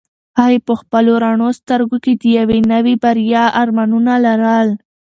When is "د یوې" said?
2.21-2.59